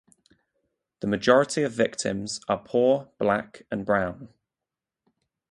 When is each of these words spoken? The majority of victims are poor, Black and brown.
The 1.01 1.05
majority 1.05 1.61
of 1.61 1.73
victims 1.73 2.41
are 2.47 2.57
poor, 2.57 3.09
Black 3.19 3.67
and 3.69 3.85
brown. 3.85 4.29